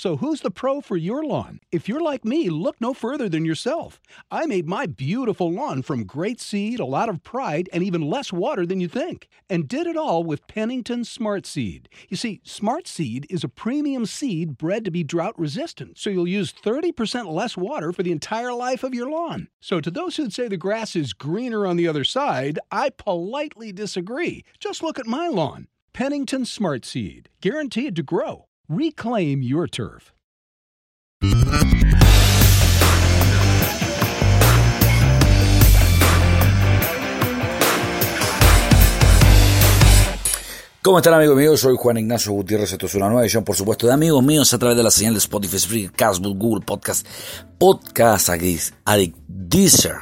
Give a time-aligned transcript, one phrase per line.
[0.00, 1.60] So who's the pro for your lawn?
[1.70, 4.00] If you're like me, look no further than yourself.
[4.30, 8.32] I made my beautiful lawn from great seed, a lot of pride, and even less
[8.32, 9.28] water than you think.
[9.50, 11.90] And did it all with Pennington Smart Seed.
[12.08, 16.26] You see, Smart Seed is a premium seed bred to be drought resistant, so you'll
[16.26, 19.48] use 30% less water for the entire life of your lawn.
[19.60, 23.70] So to those who'd say the grass is greener on the other side, I politely
[23.70, 24.46] disagree.
[24.58, 25.68] Just look at my lawn.
[25.92, 28.46] Pennington Smart Seed, guaranteed to grow.
[28.72, 30.12] Reclaim your turf.
[40.82, 41.58] ¿Cómo están amigos míos?
[41.58, 44.58] Soy Juan Ignacio Gutiérrez, esto es una nueva edición por supuesto de amigos míos a
[44.60, 47.04] través de la señal de Spotify, Spreaker, Castbook, Google Podcast,
[47.58, 49.96] Podcast Addict, Deezer,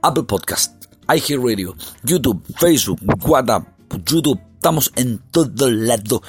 [0.00, 0.82] Apple Podcast,
[1.14, 3.68] iHeartRadio, YouTube, Facebook, WhatsApp,
[4.06, 6.22] YouTube, estamos en todo lado.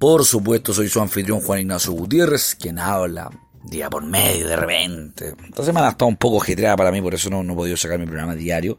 [0.00, 3.30] Por supuesto, soy su anfitrión Juan Ignacio Gutiérrez, quien habla
[3.64, 5.34] día por medio de repente.
[5.44, 7.76] Esta semana ha estado un poco ajetreada para mí, por eso no, no he podido
[7.76, 8.78] sacar mi programa diario.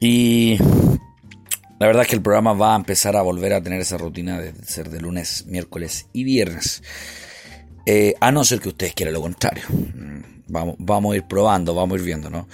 [0.00, 0.56] Y
[1.78, 4.40] la verdad es que el programa va a empezar a volver a tener esa rutina
[4.40, 6.82] de ser de lunes, miércoles y viernes.
[7.84, 9.64] Eh, a no ser que ustedes quieran lo contrario.
[9.68, 12.48] Mm, vamos, vamos a ir probando, vamos a ir viendo, ¿no?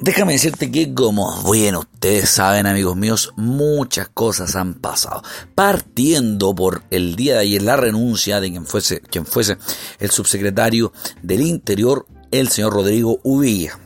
[0.00, 5.22] Déjame decirte que como bueno ustedes saben amigos míos, muchas cosas han pasado.
[5.54, 9.56] Partiendo por el día de ayer la renuncia de quien fuese, quien fuese
[10.00, 10.92] el subsecretario
[11.22, 13.78] del Interior, el señor Rodrigo Uvilla,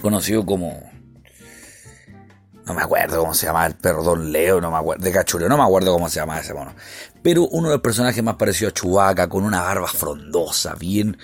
[0.00, 0.88] conocido como
[2.68, 5.62] no me acuerdo cómo se llama el Leo, no me acuerdo, de Cachuleo, no me
[5.64, 6.74] acuerdo cómo se llama ese mono.
[7.22, 11.16] Pero uno de los personajes más parecido a Chubaca, con una barba frondosa, bien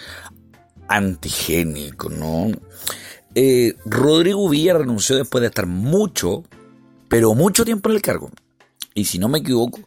[0.89, 2.51] antigénico, ¿no?
[3.35, 6.45] Eh, Rodrigo Villa renunció después de estar mucho,
[7.09, 8.31] pero mucho tiempo en el cargo.
[8.95, 9.81] Y si no me equivoco,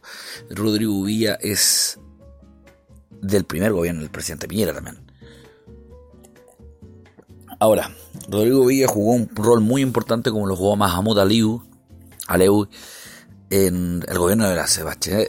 [0.50, 1.98] Rodrigo Villa es
[3.22, 4.98] del primer gobierno del presidente Piñera también.
[7.58, 7.90] Ahora,
[8.28, 11.62] Rodrigo Villa jugó un rol muy importante como lo jugó Mahamud Aliu,
[12.26, 12.68] Aleu
[13.50, 14.66] en el gobierno de, la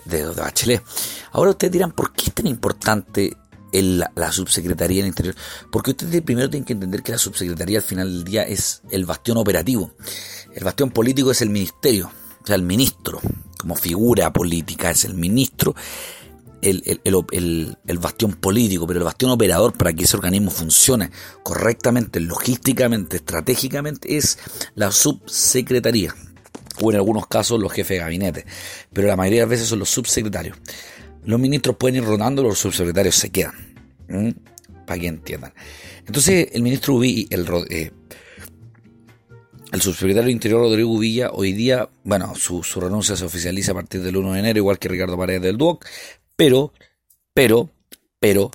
[0.06, 0.84] de, Bachelet.
[1.32, 3.36] Ahora ustedes dirán, ¿por qué es tan importante
[3.72, 5.35] la subsecretaría del Interior?
[5.72, 9.06] Porque ustedes primero tienen que entender que la subsecretaría al final del día es el
[9.06, 9.91] bastión operativo.
[10.53, 13.19] El bastión político es el ministerio, o sea, el ministro,
[13.57, 15.75] como figura política, es el ministro
[16.62, 21.09] el, el, bastión político, pero el bastión operador para que ese organismo funcione
[21.44, 24.38] correctamente, logísticamente, estratégicamente, es
[24.75, 26.13] la subsecretaría,
[26.81, 28.46] o en algunos casos los jefes de gabinete,
[28.94, 30.57] pero la mayoría de las veces son los subsecretarios.
[31.25, 33.56] Los ministros pueden ir rotando, los subsecretarios se quedan,
[34.85, 35.53] para que entiendan.
[36.06, 37.91] Entonces, el ministro Ubi, el, eh,
[39.72, 44.02] el subsecretario Interior Rodrigo Villa hoy día, bueno, su, su, renuncia se oficializa a partir
[44.02, 45.85] del 1 de enero, igual que Ricardo Paredes del DUOC,
[46.35, 46.74] pero,
[47.34, 47.69] pero,
[48.19, 48.50] pero,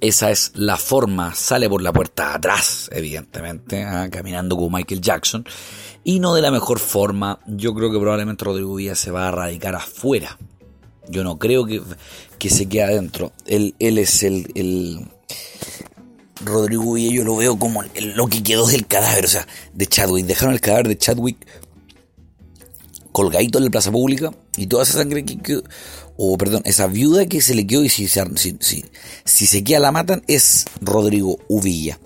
[0.00, 4.08] esa es la forma, sale por la puerta atrás, evidentemente, ¿ah?
[4.10, 5.46] caminando como Michael Jackson,
[6.02, 7.40] y no de la mejor forma.
[7.46, 10.36] Yo creo que probablemente Rodrigo Villa se va a radicar afuera.
[11.08, 11.82] Yo no creo que,
[12.38, 13.32] que se quede adentro.
[13.46, 15.06] Él, él es el, el,
[16.44, 20.26] Rodrigo Villa, yo lo veo como lo que quedó del cadáver, o sea, de Chadwick.
[20.26, 21.36] Dejaron el cadáver de Chadwick
[23.12, 25.62] colgadito en la plaza pública y toda esa sangre que, quedó
[26.16, 28.56] o perdón, esa viuda que se le quedó y si se, si,
[29.24, 31.98] si, se queda la matan es Rodrigo Uvilla.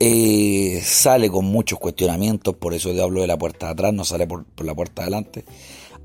[0.00, 4.04] Eh, sale con muchos cuestionamientos, por eso te hablo de la puerta de atrás, no
[4.04, 5.44] sale por, la puerta de adelante,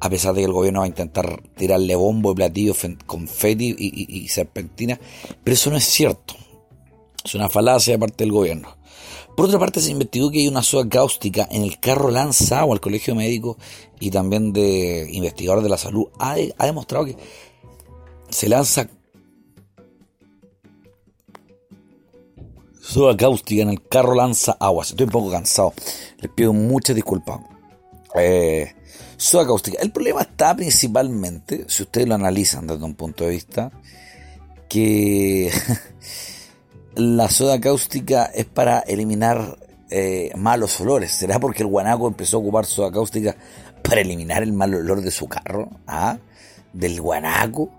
[0.01, 2.73] a pesar de que el gobierno va a intentar tirarle bombo y platillo,
[3.05, 4.99] confeti y, y serpentina,
[5.43, 6.35] pero eso no es cierto,
[7.23, 8.81] es una falacia de parte del gobierno.
[9.35, 12.81] Por otra parte, se investigó que hay una soda cáustica en el carro lanzado al
[12.81, 13.57] colegio médico
[13.99, 16.07] y también de investigadores de la salud.
[16.19, 16.35] Ha,
[16.65, 17.15] demostrado que
[18.29, 18.89] se lanza
[22.81, 24.89] soda cáustica en el carro lanza aguas.
[24.89, 25.73] Estoy un poco cansado.
[26.19, 27.39] Les pido muchas disculpas.
[28.15, 28.73] Eh,
[29.17, 29.81] soda cáustica.
[29.81, 33.71] El problema está principalmente, si ustedes lo analizan desde un punto de vista,
[34.67, 35.51] que
[36.95, 39.57] la soda cáustica es para eliminar
[39.89, 41.11] eh, malos olores.
[41.11, 43.35] ¿Será porque el guanaco empezó a ocupar soda cáustica
[43.83, 45.69] para eliminar el mal olor de su carro?
[45.85, 46.17] ¿Ah?
[46.73, 47.69] ¿Del guanaco?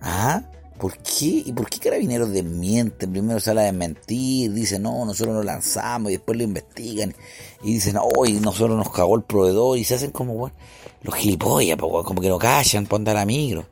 [0.00, 0.42] ¿Ah?
[0.82, 1.44] ¿Por qué?
[1.46, 3.12] ¿Y por qué Carabineros desmienten?
[3.12, 7.14] Primero sale a desmentir, dicen, no, nosotros lo lanzamos, y después lo investigan,
[7.62, 10.56] y dicen, hoy nosotros nos cagó el proveedor, y se hacen como, bueno,
[11.02, 13.64] los gilipollas, como que no callan, andar a migro.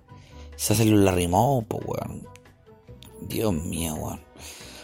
[0.54, 2.28] Se hacen los larrimó, pues, weón.
[3.22, 4.20] Dios mío, weón.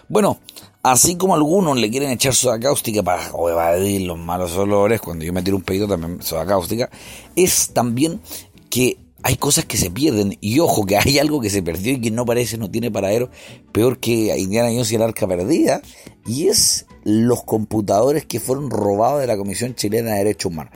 [0.09, 0.41] Bueno,
[0.83, 5.33] así como algunos le quieren echar soda cáustica para evadir los malos olores, cuando yo
[5.33, 6.91] me tiro un pedito también soda cáustica,
[7.37, 8.21] es también
[8.69, 10.37] que hay cosas que se pierden.
[10.41, 13.31] Y ojo, que hay algo que se perdió y que no parece, no tiene paradero,
[13.73, 15.83] peor que Indiana Jones y el arca perdida.
[16.27, 20.73] Y es los computadores que fueron robados de la Comisión Chilena de Derechos Humanos.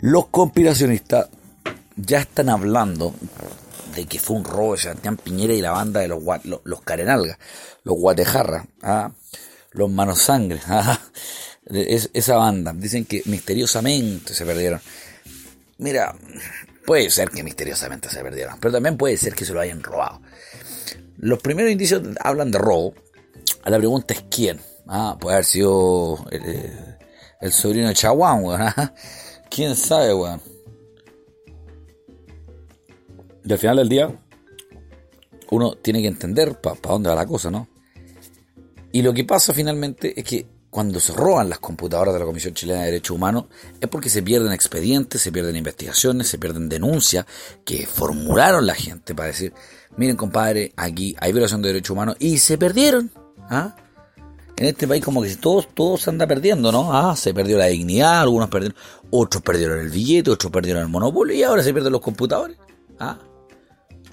[0.00, 1.28] Los conspiracionistas
[1.96, 3.14] ya están hablando
[3.94, 7.38] de que fue un robo de Sebastián Piñera y la banda de los, los, Carenalgas,
[7.82, 9.10] los Guatejarras, ¿ah?
[9.72, 11.00] los Manos Sangre, ¿ah?
[11.66, 12.72] esa banda.
[12.72, 14.80] Dicen que misteriosamente se perdieron.
[15.78, 16.14] Mira,
[16.88, 20.22] Puede ser que misteriosamente se perdieron, pero también puede ser que se lo hayan robado.
[21.18, 22.94] Los primeros indicios hablan de robo.
[23.66, 24.58] La pregunta es quién.
[24.86, 28.62] Ah, puede haber sido el, sobrino de Chaguán, weón.
[28.62, 28.94] ¿ah?
[29.50, 30.40] ¿Quién sabe, weón?
[33.44, 34.18] Y al final del día,
[35.50, 37.68] uno tiene que entender para dónde va la cosa, ¿no?
[38.92, 42.54] Y lo que pasa finalmente es que cuando se roban las computadoras de la Comisión
[42.54, 43.44] Chilena de Derechos Humanos
[43.80, 47.24] es porque se pierden expedientes, se pierden investigaciones, se pierden denuncias
[47.64, 49.54] que formularon la gente para decir,
[49.96, 53.10] miren compadre, aquí hay violación de derechos humanos y se perdieron.
[53.48, 53.74] ¿ah?
[54.56, 56.92] En este país como que todos, todos se anda perdiendo, ¿no?
[56.92, 58.76] Ah, se perdió la dignidad, algunos perdieron,
[59.10, 62.58] otros perdieron el billete, otros perdieron el monopolio y ahora se pierden los computadores.
[62.98, 63.18] ¿ah?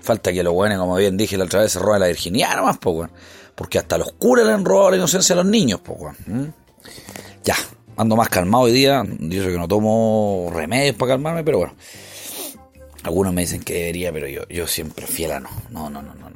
[0.02, 2.78] Falta que los buenos, como bien dije la otra vez, se roben la virginidad nomás,
[2.78, 3.14] pues, bueno.
[3.56, 6.54] Porque hasta los curas le han robado la inocencia a los niños, pues, weón.
[7.44, 7.56] Ya,
[7.98, 9.04] ando más calmado hoy día.
[9.08, 11.76] Digo que no tomo remedios para calmarme, pero bueno.
[13.04, 15.50] Algunos me dicen que debería, pero yo, yo siempre fiel a no.
[15.70, 16.36] No, no, no, no, no.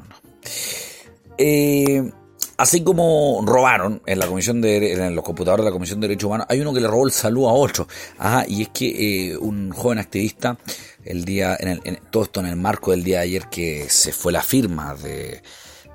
[1.38, 2.12] Eh,
[2.58, 6.28] así como robaron en la comisión de en los computadores de la Comisión de Derechos
[6.28, 7.88] Humanos, hay uno que le robó el saludo a otro.
[8.18, 10.58] Ajá, y es que eh, un joven activista,
[11.04, 14.12] el día, en, el, todo esto en el marco del día de ayer que se
[14.12, 15.42] fue la firma de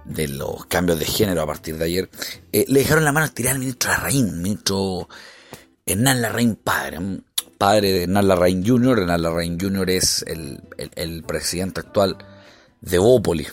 [0.04, 2.10] de los cambios de género a partir de ayer,
[2.52, 5.08] eh, le dejaron la mano tirar al ministro Larraín, ministro
[5.86, 6.98] Hernán Larraín padre,
[7.58, 9.00] padre de Hernán Larraín Jr.
[9.00, 9.90] Hernán Larraín Jr.
[9.90, 10.62] es el,
[10.94, 12.18] el, presidente actual
[12.80, 13.46] de Bópoli.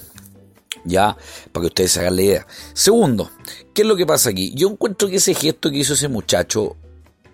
[0.84, 1.16] Ya,
[1.52, 2.48] para que ustedes se hagan la idea.
[2.74, 3.30] Segundo,
[3.74, 4.52] ¿qué es lo que pasa aquí?
[4.56, 6.76] Yo encuentro que ese gesto que hizo ese muchacho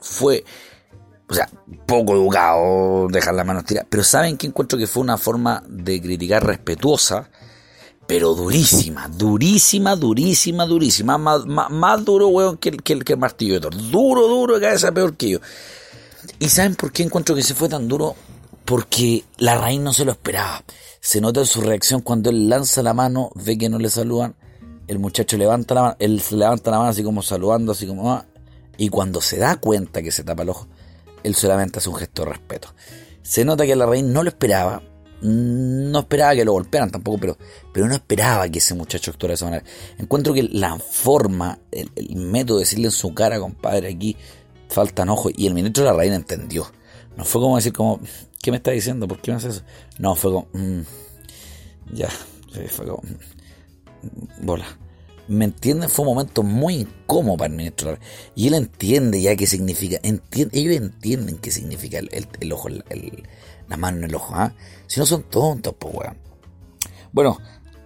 [0.02, 0.44] fue,
[1.30, 1.50] o sea,
[1.86, 6.02] poco educado, dejar la mano tirar, pero ¿saben que encuentro que fue una forma de
[6.02, 7.30] criticar respetuosa?
[8.08, 11.18] Pero durísima, durísima, durísima, durísima.
[11.18, 13.92] Más, duro, weón, que, que, que el martillo de Thor.
[13.92, 15.40] Duro, duro, de cabeza peor que yo.
[16.40, 18.16] ¿Y saben por qué encuentro que se fue tan duro?
[18.64, 20.64] Porque la raíz no se lo esperaba.
[21.02, 24.36] Se nota en su reacción cuando él lanza la mano, ve que no le saludan.
[24.88, 28.12] El muchacho levanta la mano, él levanta la mano así como saludando, así como.
[28.12, 28.26] Ah,
[28.78, 30.68] y cuando se da cuenta que se tapa el ojo,
[31.24, 32.74] él solamente hace un gesto de respeto.
[33.22, 34.82] Se nota que la raíz no lo esperaba,
[35.22, 37.38] no esperaba que lo golpearan tampoco, pero,
[37.74, 39.64] pero no esperaba que ese muchacho actuara de esa manera.
[39.98, 44.16] Encuentro que la forma, el, método de decirle en su cara, compadre, aquí
[44.70, 46.72] faltan ojos, y el ministro de la reina entendió.
[47.16, 48.00] No fue como decir como,
[48.42, 49.08] ¿qué me está diciendo?
[49.08, 49.64] ¿Por qué me hace eso?
[49.98, 50.82] No, fue como, mm,
[51.94, 52.10] ya,
[52.70, 54.66] fue como, mm, bola.
[55.28, 55.90] ¿Me entienden?
[55.90, 57.98] Fue un momento muy incómodo para el ministro.
[58.34, 60.00] Y él entiende ya qué significa.
[60.02, 63.24] Ellos entienden qué significa el, el ojo, el,
[63.68, 64.54] la mano en el ojo, ¿ah?
[64.88, 66.18] Si no son tontos, pues, weón.
[67.12, 67.38] Bueno,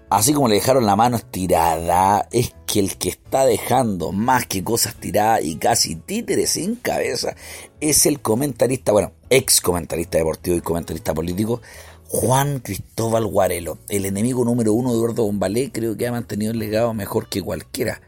[0.09, 4.63] así como le dejaron la mano estirada, es que el que está dejando más que
[4.63, 7.35] cosas tiradas y casi títeres sin cabeza
[7.79, 11.61] es el comentarista, bueno, ex comentarista deportivo y comentarista político,
[12.07, 16.59] Juan Cristóbal Guarelo, el enemigo número uno de Eduardo Bombalé, creo que ha mantenido el
[16.59, 18.01] legado mejor que cualquiera.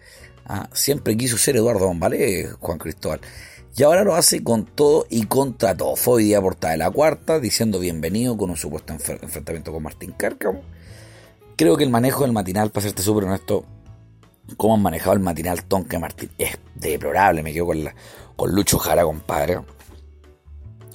[0.46, 0.70] ¿ah?
[0.74, 3.22] Siempre quiso ser Eduardo Bombalé, Juan Cristóbal.
[3.76, 5.96] Y ahora lo hace con todo y contra todo.
[5.96, 10.14] Fue hoy día portada de la cuarta, diciendo bienvenido con un supuesto enfrentamiento con Martín
[10.16, 10.62] Cárcamo.
[11.56, 13.66] Creo que el manejo del matinal, para serte súper honesto,
[14.58, 17.42] cómo han manejado el matinal Tonka Martín, es deplorable.
[17.42, 17.84] Me quedo con,
[18.36, 19.60] con Lucho Jara, compadre.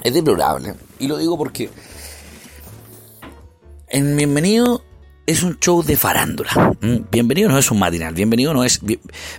[0.04, 0.74] Es deplorable.
[1.00, 1.70] Y lo digo porque
[3.88, 4.84] en Bienvenido
[5.28, 6.74] es un show de farándula.
[6.80, 8.80] Mm, bienvenido no es un matinal, bienvenido no es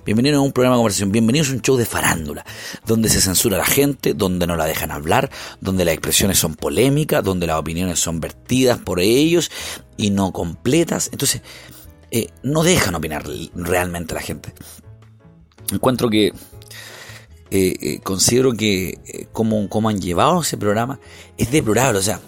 [0.05, 2.45] bienvenido no es un programa de conversación, bienvenido es un show de farándula,
[2.85, 5.31] donde se censura a la gente, donde no la dejan hablar,
[5.61, 9.49] donde las expresiones son polémicas, donde las opiniones son vertidas por ellos
[9.97, 11.09] y no completas.
[11.11, 11.41] Entonces,
[12.11, 14.53] eh, no dejan opinar realmente a la gente.
[15.71, 16.33] Encuentro que eh,
[17.49, 20.99] eh, considero que como, como han llevado ese programa
[21.35, 21.97] es deplorable.
[21.97, 22.21] O sea,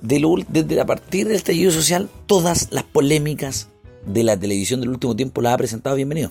[0.00, 3.68] desde a partir del estallido social, todas las polémicas
[4.06, 6.30] de la televisión del último tiempo las ha presentado bienvenido.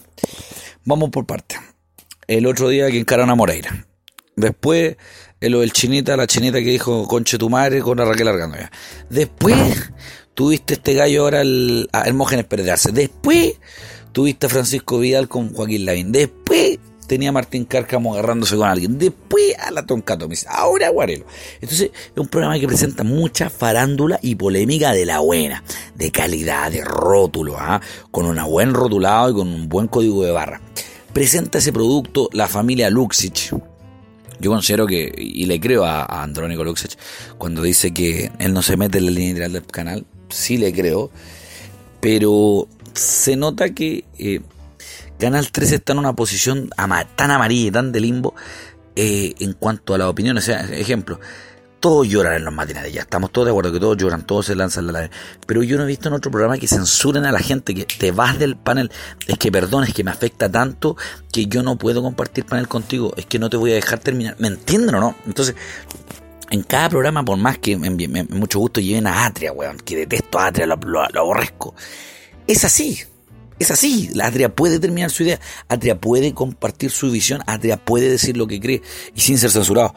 [0.86, 1.58] Vamos por parte.
[2.28, 3.88] El otro día que encaran a Moreira.
[4.36, 4.98] Después,
[5.42, 8.72] lo del chinita, la chinita que dijo conche tu madre con la Raquel Argandoya.
[9.10, 9.92] Después,
[10.34, 12.46] tuviste este gallo ahora, el, a Hermógenes
[12.94, 13.60] Después,
[14.12, 16.12] tuviste a Francisco Vidal con Joaquín Lavín.
[16.12, 16.47] Después,
[17.08, 19.00] tenía Martín Cárcamo agarrándose con alguien.
[19.00, 20.46] Después a la Tomis.
[20.48, 21.26] Ahora Guarelo.
[21.62, 25.64] Entonces es un programa que presenta mucha farándula y polémica de la buena,
[25.96, 27.82] de calidad, de rótulo, ¿ah?
[28.12, 30.62] con un buen rotulado y con un buen código de barra.
[31.14, 33.54] Presenta ese producto la familia Luxich.
[34.40, 36.96] Yo considero que, y le creo a, Andrónico Luxich,
[37.40, 40.72] cuando dice que él no se mete en la línea editorial del canal, sí le
[40.72, 41.10] creo,
[42.00, 44.42] pero se nota que eh,
[45.20, 46.70] Canal 13 está en una posición
[47.16, 48.36] tan amarilla y tan de limbo
[48.96, 50.44] eh, en cuanto a las opiniones.
[50.44, 51.20] O sea, ejemplo,
[51.80, 54.56] todos lloran en los matinales, ya estamos todos de acuerdo que todos lloran, todos se
[54.56, 55.10] lanzan la
[55.46, 58.12] Pero yo no he visto en otro programa que censuren a la gente, que te
[58.12, 58.92] vas del panel,
[59.28, 60.98] es que perdón, es que me afecta tanto
[61.32, 64.36] que yo no puedo compartir panel contigo, es que no te voy a dejar terminar.
[64.40, 65.16] ¿Me entienden o no?
[65.26, 65.56] Entonces,
[66.50, 70.48] en cada programa, por más que mucho gusto lleven a Atria, weón, que detesto a
[70.48, 71.76] Atria, lo aborrezco.
[72.48, 73.00] Es así,
[73.60, 78.38] es así, la puede terminar su idea, Atria puede compartir su visión, Atria puede decir
[78.38, 78.82] lo que cree
[79.16, 79.94] y sin ser censurado.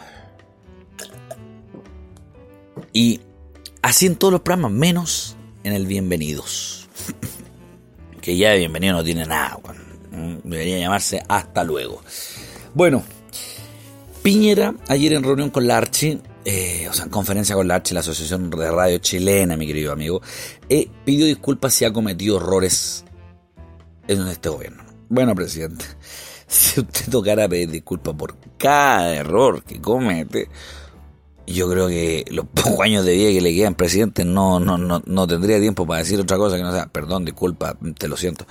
[2.92, 3.20] Y
[3.82, 6.88] así en todos los programas, menos en el Bienvenidos.
[8.20, 9.58] que ya de bienvenido no tiene nada,
[10.44, 12.02] debería llamarse Hasta luego.
[12.74, 13.02] Bueno,
[14.22, 15.82] Piñera, ayer en reunión con la
[16.44, 20.20] eh, o sea, en conferencia con la la Asociación de Radio Chilena, mi querido amigo,
[20.68, 23.04] eh, pidió disculpas si ha cometido errores
[24.18, 24.84] en este gobierno.
[25.08, 25.84] Bueno, presidente,
[26.46, 30.48] si usted tocara pedir disculpas por cada error que comete,
[31.46, 35.02] yo creo que los pocos años de vida que le quedan presidente no, no, no,
[35.04, 38.46] no tendría tiempo para decir otra cosa que no sea, perdón, disculpa, te lo siento.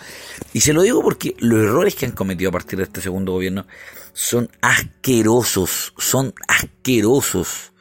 [0.53, 3.33] Y se lo digo porque los errores que han cometido a partir de este segundo
[3.33, 3.65] gobierno
[4.13, 7.73] son asquerosos, son asquerosos.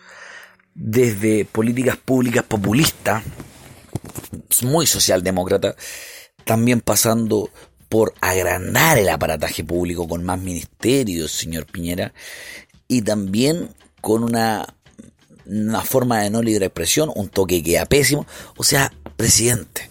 [0.80, 3.24] Desde políticas públicas populistas,
[4.62, 5.74] muy socialdemócrata,
[6.44, 7.50] también pasando
[7.88, 12.12] por agrandar el aparataje público con más ministerios, señor Piñera,
[12.86, 14.74] y también con una,
[15.46, 18.26] una forma de no libre expresión, un toque que pésimo.
[18.56, 19.88] O sea, presidente,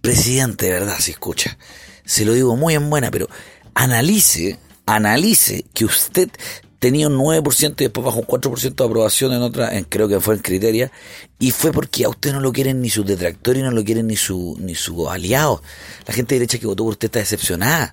[0.00, 1.58] presidente de verdad, si escucha,
[2.04, 3.28] se lo digo muy en buena, pero
[3.74, 6.30] analice, analice que usted
[6.78, 10.20] tenía un 9% y después bajó un 4% de aprobación en otra, en, creo que
[10.20, 10.92] fue en Criteria,
[11.38, 14.16] y fue porque a usted no lo quieren ni sus detractores, no lo quieren ni
[14.16, 15.60] su ni sus aliados.
[16.06, 17.92] La gente derecha que votó por usted está decepcionada.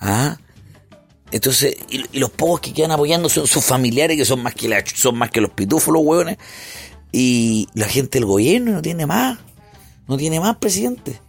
[0.00, 0.38] ¿Ah?
[1.30, 4.82] Entonces, y, los pocos que quedan apoyando son sus familiares, que son más que la,
[4.94, 6.38] son más que los pitufos, los hueones.
[7.12, 9.38] Y la gente del gobierno no tiene más.
[10.06, 11.20] No tiene más presidente.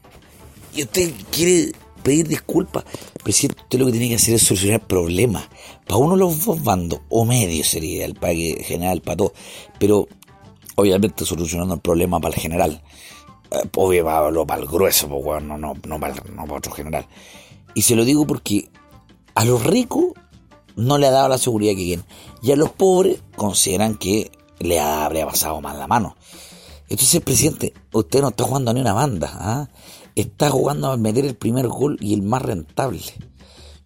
[0.74, 2.86] Y usted quiere pedir disculpas.
[3.24, 5.48] Presidente, usted lo que tiene que hacer es solucionar problemas.
[5.90, 9.32] Para uno los dos bandos, o medio sería el pague general para todos.
[9.80, 10.08] Pero
[10.76, 12.84] obviamente solucionando el problema para el general.
[13.50, 17.08] Eh, obviamente para el grueso, pues, no, no, no, para, no para otro general.
[17.74, 18.70] Y se lo digo porque
[19.34, 20.14] a los ricos
[20.76, 22.06] no le ha dado la seguridad que quieren.
[22.44, 24.30] Y a los pobres consideran que
[24.60, 26.16] le habría pasado mal la mano.
[26.88, 29.32] Entonces, presidente, usted no está jugando ni una banda.
[29.34, 29.68] ¿ah?
[30.14, 33.02] está jugando a meter el primer gol y el más rentable.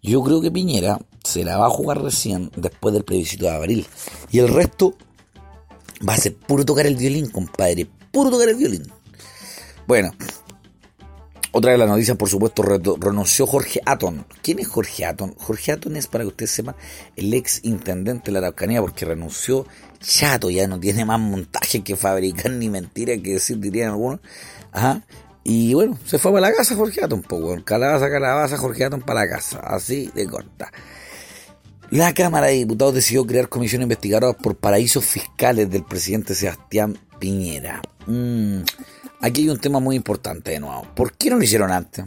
[0.02, 3.88] Yo creo que Piñera se la va a jugar recién después del plebiscito de abril.
[4.32, 4.96] Y el resto
[6.08, 7.88] va a ser puro tocar el violín, compadre.
[8.12, 8.92] Puro tocar el violín.
[9.88, 10.14] Bueno,
[11.56, 14.26] otra de las noticias, por supuesto, renunció Jorge Aton.
[14.42, 15.36] ¿Quién es Jorge Aton?
[15.38, 16.76] Jorge Aton es, para que ustedes sepan,
[17.16, 19.68] el ex intendente de la Araucanía, porque renunció
[20.00, 24.20] chato, ya no tiene más montaje que fabricar ni mentira que decir, dirían algunos.
[24.72, 25.04] Ajá.
[25.44, 27.64] Y bueno, se fue para la casa Jorge Atom, poco.
[27.64, 29.60] Calabaza, calabaza, Jorge Atom para la casa.
[29.60, 30.72] Así de corta.
[31.94, 37.84] La Cámara de Diputados decidió crear comisión investigadora por paraísos fiscales del presidente Sebastián Piñera.
[38.08, 38.62] Mm,
[39.22, 40.88] aquí hay un tema muy importante de nuevo.
[40.96, 42.04] ¿Por qué no lo hicieron antes?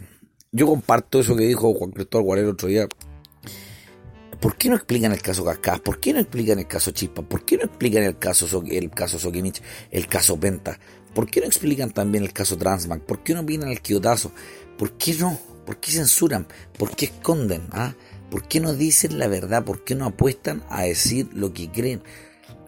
[0.51, 2.85] Yo comparto eso que dijo Juan Cristóbal Guarero otro día.
[4.41, 5.79] ¿Por qué no explican el caso Cascás?
[5.79, 7.21] ¿Por qué no explican el caso Chispa?
[7.21, 10.77] ¿Por qué no explican el caso, el caso Sokimich, el caso Penta?
[11.13, 13.03] ¿Por qué no explican también el caso Transbank?
[13.03, 14.33] ¿Por qué no opinan el quiotazo?
[14.77, 15.39] ¿Por qué no?
[15.65, 16.45] ¿Por qué censuran?
[16.77, 17.69] ¿Por qué esconden?
[17.71, 17.95] ¿Ah?
[18.29, 19.63] ¿Por qué no dicen la verdad?
[19.63, 22.01] ¿Por qué no apuestan a decir lo que creen?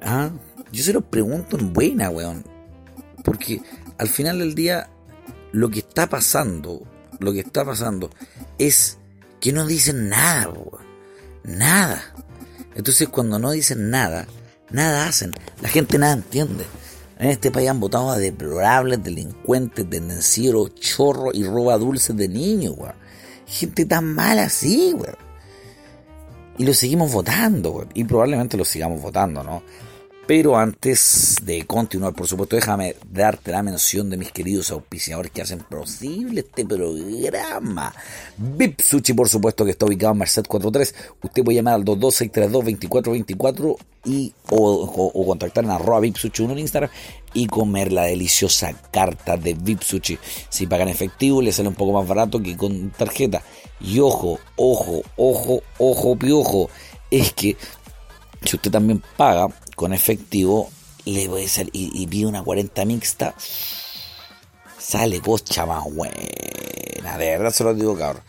[0.01, 0.31] ¿Ah?
[0.71, 2.45] Yo se lo pregunto en buena, weón.
[3.23, 3.61] Porque
[3.97, 4.89] al final del día,
[5.51, 6.83] lo que está pasando,
[7.19, 8.09] lo que está pasando
[8.57, 8.97] es
[9.41, 10.87] que no dicen nada, weón.
[11.43, 12.01] Nada.
[12.75, 14.27] Entonces cuando no dicen nada,
[14.71, 15.33] nada hacen.
[15.61, 16.65] La gente nada entiende.
[17.17, 22.75] En este país han votado a deplorables, delincuentes, tendencieros, chorros y roba dulces de niños,
[22.77, 22.95] weón.
[23.45, 25.28] Gente tan mala así, weón.
[26.59, 27.87] Y lo seguimos votando.
[27.93, 29.63] Y probablemente lo sigamos votando, ¿no?
[30.27, 35.41] Pero antes de continuar, por supuesto, déjame darte la mención de mis queridos auspiciadores que
[35.41, 37.91] hacen posible este programa.
[38.37, 40.93] VIP Sushi, por supuesto, que está ubicado en Merced 43.
[41.23, 46.91] Usted puede llamar al 22632-2424 y, o, contactar en arroba VIP Sushi 1 en Instagram
[47.33, 50.19] y comer la deliciosa carta de VIP Sushi.
[50.49, 53.41] Si pagan efectivo, le sale un poco más barato que con tarjeta.
[53.81, 56.69] Y ojo, ojo, ojo, ojo, piojo.
[57.09, 57.55] Es que
[58.43, 60.69] si usted también paga con efectivo,
[61.05, 63.33] le a salir y, pide una 40 mixta,
[64.77, 66.15] sale cocha más buena.
[67.17, 68.24] De verdad se lo digo, cabrón.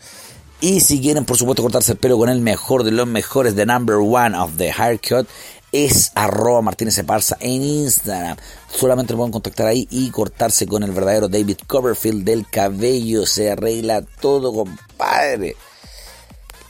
[0.59, 3.65] Y si quieren, por supuesto, cortarse el pelo con el mejor de los mejores, the
[3.65, 5.27] number one of the haircut,
[5.71, 8.37] es arroba Martínez Eparza en Instagram.
[8.69, 13.25] Solamente lo pueden contactar ahí y cortarse con el verdadero David Coverfield del cabello.
[13.25, 15.55] Se arregla todo, compadre.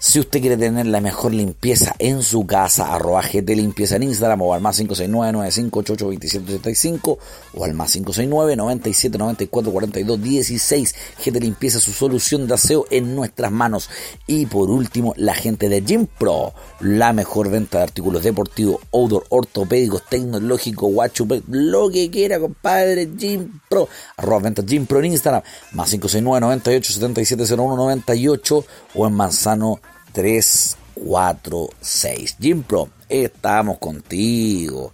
[0.04, 4.42] Si usted quiere tener la mejor limpieza en su casa, arroba GT Limpieza en Instagram
[4.42, 7.20] o al más 569-9588-2775
[7.54, 10.96] o al más 569-9794-4216.
[11.24, 13.92] GT Limpieza, su solución de aseo en nuestras manos.
[14.26, 19.28] Y por último, la gente de Gym Pro, la mejor venta de artículos deportivos, outdoor,
[19.30, 23.08] ortopédicos, tecnológicos, guacho, lo que quiera, compadre.
[23.16, 25.44] Gym Pro, arroba venta Gym Pro en Instagram,
[25.74, 28.66] más 569-98770198
[28.96, 29.80] o en Manzano
[30.12, 32.38] 3, 4, 6.
[32.40, 34.94] Jim Pro, estamos contigo.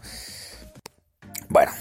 [1.49, 1.71] Bueno.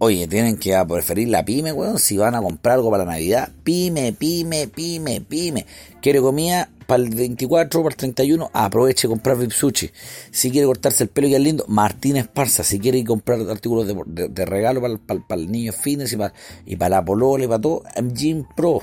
[0.00, 1.98] Oye, tienen que preferir la pyme, weón.
[1.98, 5.66] Si van a comprar algo para la Navidad, pyme, pyme, pyme, pyme.
[6.00, 9.90] Quiere comida para el 24, para el 31, aproveche comprar Vipsuchi.
[10.30, 12.62] Si quiere cortarse el pelo y es lindo, Martínez Parza.
[12.62, 16.32] Si quiere comprar artículos de, regalo para, el niño fitness y para,
[16.64, 17.82] y para la polola y para todo,
[18.14, 18.80] Jim Pro.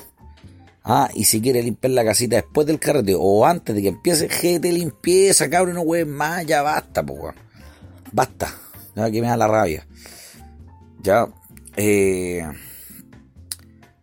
[0.87, 4.29] Ah, y si quiere limpiar la casita después del carreteo o antes de que empiece,
[4.29, 7.33] gente limpieza, cabrón, no hueves más, ya basta, pues,
[8.11, 8.53] Basta,
[8.95, 9.87] ya que me da la rabia.
[11.01, 11.27] Ya,
[11.75, 12.47] eh,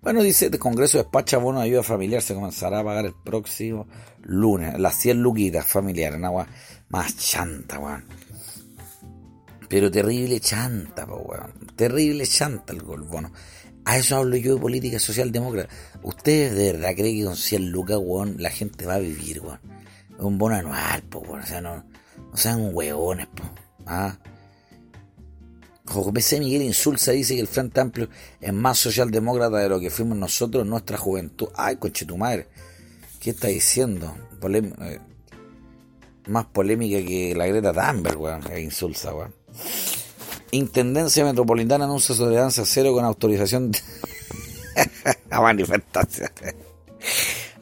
[0.02, 3.86] bueno, dice, el Congreso despacha bono de ayuda familiar, se comenzará a pagar el próximo
[4.20, 6.48] lunes, las 100 luquitas familiares, agua
[6.88, 8.04] más chanta, weón.
[9.68, 11.52] Pero terrible chanta, pues, weón.
[11.76, 13.30] Terrible chanta el bueno.
[13.84, 15.72] A eso hablo yo de política socialdemócrata.
[16.02, 19.60] ¿Ustedes de verdad creen que con 100 lucas, weón, la gente va a vivir, weón?
[20.16, 21.40] Es un bono anual, po, weón.
[21.40, 23.42] O sea, no, no sean huevones, po.
[23.86, 24.18] ¿Ah?
[25.84, 28.08] José Miguel Insulza dice que el Frente Amplio
[28.40, 31.48] es más socialdemócrata de lo que fuimos nosotros nuestra juventud.
[31.56, 32.48] Ay, coche tu madre.
[33.20, 34.14] ¿Qué está diciendo?
[34.42, 35.00] Eh,
[36.28, 38.42] más polémica que la Greta Thunberg, weón.
[38.58, 39.34] Insulza, weón.
[40.52, 43.72] Intendencia Metropolitana anuncia tolerancia cero con autorización
[45.30, 46.30] a manifestación.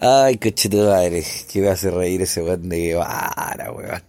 [0.00, 4.02] Ay, coche de madre, que me hace reír ese weón de Guevara, weón.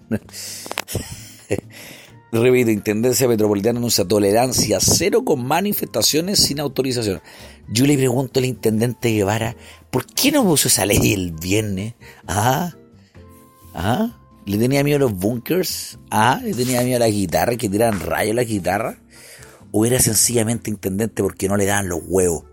[2.31, 7.21] Repito, Intendencia Metropolitana anuncia tolerancia cero con manifestaciones sin autorización.
[7.69, 9.55] Yo le pregunto al intendente Guevara,
[9.91, 11.93] ¿por qué no puso esa ley el viernes?
[12.25, 12.73] ¿Ah?
[13.75, 14.20] ¿Ah?
[14.45, 15.99] ¿Le tenía miedo a los bunkers?
[16.09, 16.39] ¿Ah?
[16.43, 18.97] ¿Le tenía miedo a la guitarra que tiran rayos la guitarra?
[19.71, 22.45] ¿O era sencillamente intendente porque no le dan los huevos?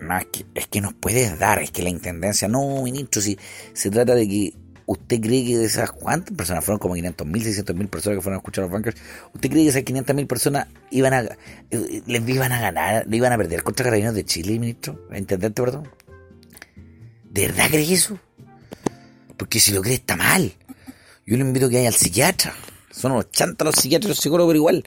[0.00, 3.38] No, es que, es que nos puedes dar, es que la intendencia, no, ministro, si
[3.72, 4.54] se trata de que
[4.86, 8.22] usted cree que de esas cuántas personas fueron como 500 mil, 600 mil personas que
[8.22, 9.00] fueron a escuchar a los bunkers,
[9.34, 13.16] usted cree que esas 500 mil personas iban a, eh, les iban a ganar, le
[13.16, 15.88] iban a perder contra Carabineros de Chile, ministro, intendente, perdón.
[17.30, 18.18] ¿De verdad cree eso?
[19.36, 20.52] Porque si lo cree está mal.
[21.26, 22.54] Yo le invito que vaya al psiquiatra.
[22.90, 24.84] Son unos chantas los psiquiatras y los psicólogos, igual.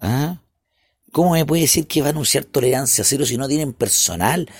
[0.00, 0.42] ¿Ah?
[1.12, 4.50] ¿Cómo me puede decir que va a anunciar tolerancia cero si no tienen personal?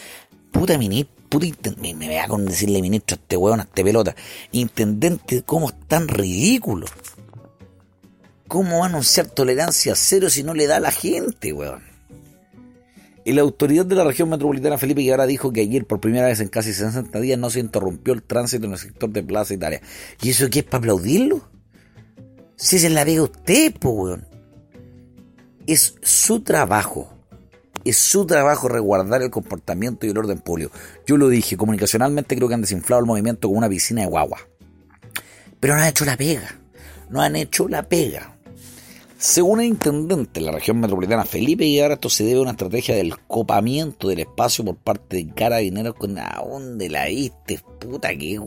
[0.51, 1.47] Puta ministro, puta
[1.79, 4.17] me, me voy a con decirle ministro a este huevón, a este pelota.
[4.53, 6.87] Intendente, ¿cómo es tan ridículo?
[8.49, 11.88] ¿Cómo va a anunciar tolerancia cero si no le da a la gente, weón?
[13.29, 16.41] Y la autoridad de la región metropolitana Felipe Guevara dijo que ayer por primera vez
[16.41, 19.83] en casi 60 días no se interrumpió el tránsito en el sector de Plaza Italia.
[20.23, 21.47] ¿Y eso qué es para aplaudirlo?
[22.57, 24.27] Si se la ve usted, po, weón.
[25.67, 27.13] Es su trabajo.
[27.85, 30.73] Es su trabajo resguardar el comportamiento y el orden público.
[31.07, 34.39] Yo lo dije, comunicacionalmente creo que han desinflado el movimiento como una piscina de guagua.
[35.61, 36.59] Pero no han hecho la pega.
[37.11, 38.38] No han hecho la pega.
[39.19, 42.95] Según el intendente de la región metropolitana Felipe Guevara, esto se debe a una estrategia
[42.95, 48.41] del copamiento del espacio por parte de Carabineros con a dónde la viste, puta que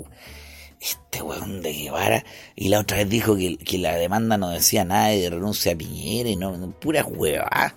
[0.80, 2.24] este weón de Guevara.
[2.56, 6.30] Y la otra vez dijo que, la demanda no decía nada de renuncia a Piñera
[6.30, 7.76] y no, pura hueva.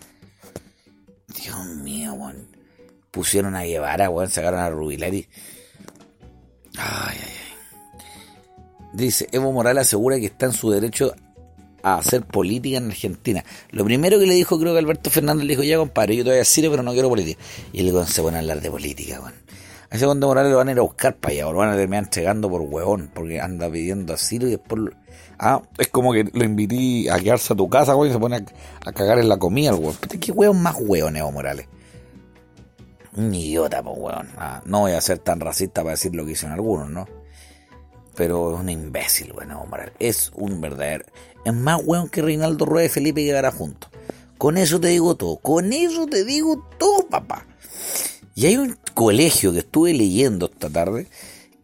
[1.42, 2.46] Dios mío, weón.
[3.10, 5.26] Pusieron a Guevara, weón, sacaron a Rubilari.
[6.78, 7.98] Ay, ay, ay.
[8.92, 11.12] Dice, Evo Morales asegura que está en su derecho
[11.84, 13.44] a hacer política en Argentina.
[13.70, 16.30] Lo primero que le dijo, creo que Alberto Fernández le dijo, ya compadre, yo te
[16.30, 17.40] voy pero no quiero política.
[17.74, 19.34] Y el se pone a hablar de política, weón.
[19.90, 22.04] Ese cuando Morales lo van a ir a buscar para allá, lo van a terminar
[22.04, 24.80] entregando por huevón, porque anda pidiendo asilo y después...
[25.38, 28.36] Ah, es como que lo invité a quedarse a tu casa, weón, y se pone
[28.84, 29.94] a, cagar en la comida, weón.
[30.20, 31.68] ¿Qué huevón más huevón, Evo Morales?
[33.14, 34.28] Un idiota, pues, weón.
[34.38, 37.23] Ah, no voy a ser tan racista para decir lo que hicieron algunos, ¿no?
[38.16, 39.94] Pero es un imbécil, Evo Morales.
[39.98, 41.04] Es un verdadero...
[41.44, 43.90] Es más weón que Reinaldo Rueda y Felipe Guevara juntos.
[44.38, 45.36] Con eso te digo todo.
[45.36, 47.46] Con eso te digo todo, papá.
[48.34, 51.08] Y hay un colegio que estuve leyendo esta tarde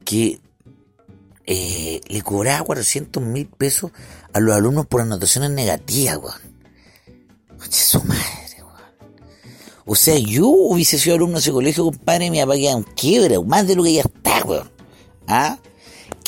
[0.05, 0.41] que
[1.47, 3.91] eh, le cobraba 400 mil pesos
[4.33, 6.41] a los alumnos por anotaciones negativas, weón.
[7.61, 8.71] Oye, su madre, weón.
[9.85, 13.67] O sea, yo hubiese sido alumno de ese colegio, compadre, me había un quiebra, más
[13.67, 14.71] de lo que ya está, weón.
[15.27, 15.59] ¿Ah?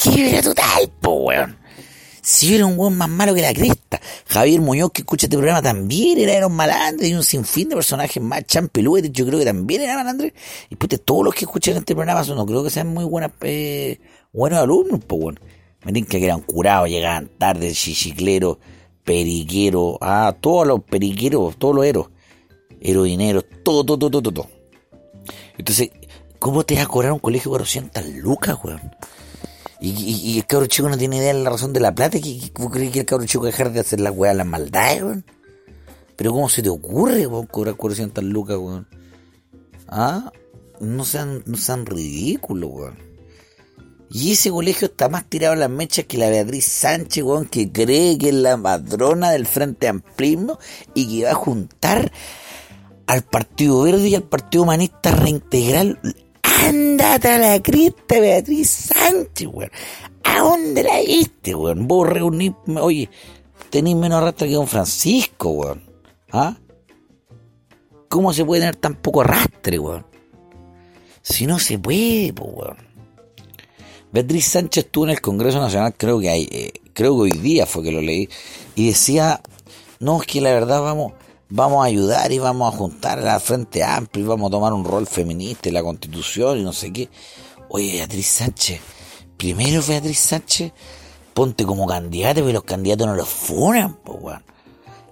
[0.03, 1.57] Quiebra total, po, weón.
[2.23, 4.01] Si era un weón más malo que la cresta.
[4.27, 7.77] Javier Muñoz, que escucha este programa, también era, era un malandro y un sinfín de
[7.77, 8.45] personajes más.
[8.47, 10.29] Champelúes, yo creo que también era malandro.
[10.71, 14.01] Y pues todos los que escuchan este programa no creo que sean muy buenas, eh,
[14.33, 15.41] buenos alumnos, pues bueno.
[15.85, 18.59] Me dicen que eran curados, llegaban tarde, chichicleros,
[19.05, 22.09] periqueros, ah, todos los periqueros, todos los héroes,
[22.81, 24.49] Herodineros, todo, todo, todo, todo.
[25.59, 25.91] Entonces,
[26.39, 28.81] ¿cómo te vas a cobrar un colegio de 400 lucas, weón?
[29.85, 32.19] Y, el cabro chico no tiene idea de la razón de la plata.
[32.53, 35.25] ¿Cómo crees que el cabro chico dejar de hacer la weá, las maldades, weón?
[36.15, 38.87] Pero ¿cómo se te ocurre, weón, cobrar 400 lucas, weón?
[39.89, 40.31] ¿Ah?
[40.79, 42.99] No sean, no sean ridículos, weón.
[44.09, 47.73] Y ese colegio está más tirado a las mechas que la Beatriz Sánchez, weón, que
[47.73, 50.61] cree que es la madrona del Frente Amplismo
[50.95, 52.13] y que va a juntar
[53.09, 55.99] al Partido Verde y al Partido Humanista Reintegral
[56.61, 59.71] Ándate a la crista, Beatriz Sánchez, weón.
[60.25, 61.87] ¿A dónde la viste, weón?
[61.89, 63.09] Vos reunís, oye,
[63.71, 65.83] tenés menos arrastre que don Francisco, weón.
[66.31, 66.57] ¿Ah?
[68.09, 70.07] ¿Cómo se puede tener tan poco arrastre, weón?
[71.23, 72.77] Si no se puede, pues, weón.
[74.13, 77.65] Beatriz Sánchez estuvo en el Congreso Nacional, creo que hay, eh, creo que hoy día
[77.65, 78.29] fue que lo leí,
[78.75, 79.41] y decía,
[80.01, 81.15] no, es que la verdad vamos,
[81.55, 84.73] vamos a ayudar y vamos a juntar a la Frente Amplio y vamos a tomar
[84.73, 87.11] un rol feminista en la Constitución y no sé qué.
[87.69, 88.81] Oye, Beatriz Sánchez,
[89.37, 90.73] primero Beatriz Sánchez,
[91.35, 94.45] ponte como candidata, pero los candidatos no los funan, pues, weón.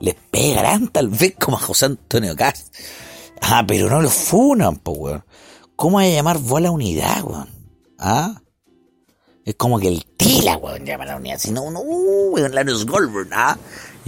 [0.00, 2.74] Les pegarán tal vez como a José Antonio Cast.
[3.42, 5.24] Ah, pero no los funan, pues, weón.
[5.76, 7.48] ¿Cómo hay a llamar vos a la unidad, weón?
[7.98, 8.40] ¿Ah?
[9.44, 11.38] Es como que el tila, weón, llama a la unidad.
[11.38, 13.58] Si no, uh, weón, Larios Goldberg, ¿ah?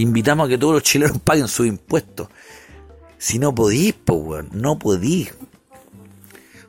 [0.03, 2.29] Invitamos a que todos los chilenos paguen sus impuestos.
[3.19, 5.33] Si no podís, pues, weón, no podís.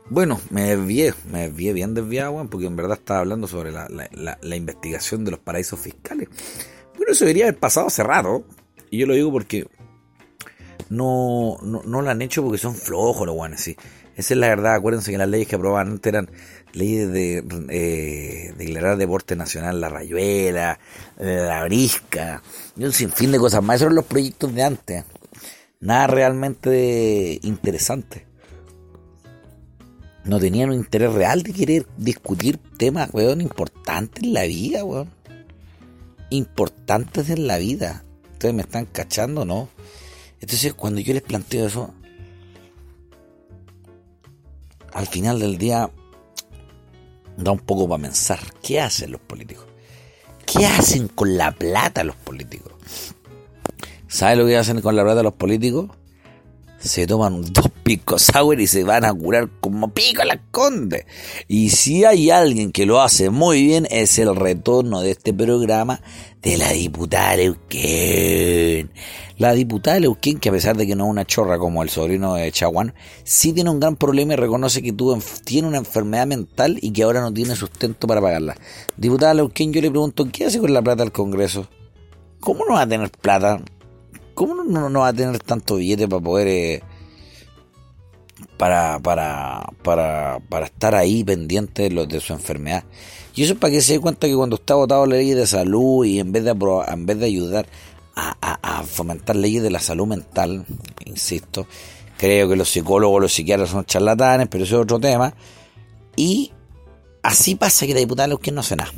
[0.08, 3.88] Bueno, me desvié, me desvié bien desviado, weón, porque en verdad estaba hablando sobre la,
[3.89, 6.30] la, investigación de los paraísos fiscales.
[6.96, 8.46] Bueno, eso debería haber pasado hace rato.
[8.91, 9.67] Y yo lo digo porque
[10.89, 13.76] no, no, no lo han hecho porque son flojos los weones, sí.
[14.15, 14.76] Esa es la verdad.
[14.76, 16.30] Acuérdense que las leyes que aprobaban antes eran
[16.73, 20.79] leyes de eh, declarar deporte nacional la rayuela,
[21.17, 22.41] la brisca,
[22.75, 23.75] y un sinfín de cosas más.
[23.75, 25.03] Esos eran los proyectos de antes.
[25.79, 28.25] Nada realmente interesante.
[30.23, 35.09] No tenían un interés real de querer discutir temas, weón, importantes en la vida, weón.
[36.29, 38.05] Importantes en la vida.
[38.31, 39.67] Ustedes me están cachando, ¿no?
[40.39, 41.93] Entonces, cuando yo les planteo eso,
[44.93, 45.89] al final del día
[47.38, 48.39] da un poco para pensar.
[48.62, 49.65] ¿Qué hacen los políticos?
[50.46, 52.74] ¿Qué hacen con la plata los políticos?
[54.08, 55.89] ¿Sabe lo que hacen con la plata los políticos?
[56.84, 61.06] Se toman dos picos sour y se van a curar como pico la conde.
[61.48, 66.02] Y si hay alguien que lo hace muy bien, es el retorno de este programa
[66.41, 68.91] de la diputada Leuquén.
[69.38, 72.36] La diputada Leuquén, que a pesar de que no es una chorra como el sobrino
[72.36, 72.93] de Chaguán,
[73.24, 77.04] sí tiene un gran problema y reconoce que tuvo, tiene una enfermedad mental y que
[77.04, 78.58] ahora no tiene sustento para pagarla.
[78.98, 81.69] Diputada Leuquén, yo le pregunto, ¿qué hace con la plata del Congreso?
[82.41, 83.62] ¿Cómo no va a tener plata?
[84.34, 86.48] ¿Cómo no, no va a tener tanto billete para poder...
[86.48, 86.84] Eh,
[88.58, 92.84] para, para, para, para estar ahí pendiente de, de su enfermedad.
[93.36, 95.48] Y eso es para que se dé cuenta que cuando está votado la ley de
[95.48, 97.65] salud y en vez de, en vez de ayudar
[98.15, 100.65] a, fomentar leyes de la salud mental,
[101.06, 101.65] insisto,
[102.17, 105.34] creo que los psicólogos, los psiquiatras son charlatanes, pero eso es otro tema.
[106.15, 106.52] Y
[107.24, 108.91] así pasa que la diputada que no hace nada.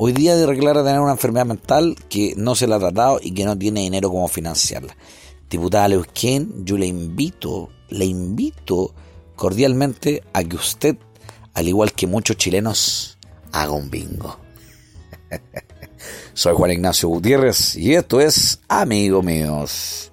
[0.00, 3.44] Hoy día declara tener una enfermedad mental que no se la ha tratado y que
[3.44, 4.96] no tiene dinero como financiarla.
[5.50, 8.94] Diputada Leusquén, yo le invito, le invito
[9.34, 10.96] cordialmente a que usted,
[11.52, 13.18] al igual que muchos chilenos,
[13.50, 14.38] haga un bingo.
[16.32, 20.12] Soy Juan Ignacio Gutiérrez y esto es Amigo Míos.